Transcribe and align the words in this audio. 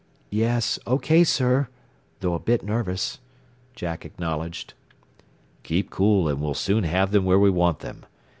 "Yes, 0.31 0.79
O 0.87 0.97
K, 0.97 1.23
sir, 1.23 1.67
though 2.21 2.33
a 2.33 2.39
bit 2.39 2.63
nervous," 2.63 3.19
Jack 3.75 4.03
acknowledged. 4.03 4.73
"Keep 5.61 5.91
cool 5.91 6.27
and 6.27 6.41
we'll 6.41 6.55
soon 6.55 6.85
have 6.85 7.11
them 7.11 7.23
where 7.23 7.37
we 7.37 7.51
want 7.51 7.81
them. 7.81 8.05